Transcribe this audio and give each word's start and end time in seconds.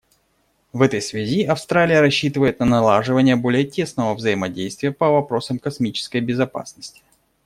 В 0.73 0.81
этой 0.81 0.99
связи 0.99 1.43
Австралия 1.43 1.99
рассчитывает 2.01 2.59
на 2.59 2.65
налаживание 2.65 3.35
более 3.35 3.65
тесного 3.65 4.15
взаимодействия 4.15 4.91
по 4.91 5.11
вопросам 5.11 5.59
космической 5.59 6.21
безопасности. 6.21 7.03